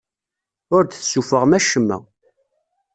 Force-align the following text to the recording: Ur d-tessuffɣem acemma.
Ur 0.75 0.83
d-tessuffɣem 0.83 1.51
acemma. 1.57 1.97